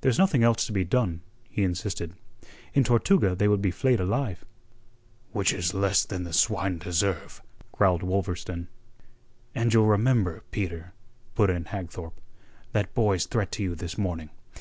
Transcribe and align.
"There's 0.00 0.18
nothing 0.18 0.42
else 0.42 0.66
to 0.66 0.72
be 0.72 0.82
done," 0.82 1.20
he 1.48 1.62
insisted. 1.62 2.14
"In 2.74 2.82
Tortuga 2.82 3.36
they 3.36 3.46
would 3.46 3.62
be 3.62 3.70
flayed 3.70 4.00
alive." 4.00 4.44
"Which 5.30 5.52
is 5.52 5.72
less 5.72 6.04
than 6.04 6.24
the 6.24 6.32
swine 6.32 6.78
deserve," 6.78 7.40
growled 7.70 8.02
Wolverstone. 8.02 8.66
"And 9.54 9.72
you'll 9.72 9.86
remember, 9.86 10.42
Peter," 10.50 10.92
put 11.36 11.50
in 11.50 11.66
Hagthorpe, 11.66 12.20
"that 12.72 12.94
boy's 12.96 13.26
threat 13.26 13.52
to 13.52 13.62
you 13.62 13.76
this 13.76 13.96
morning. 13.96 14.30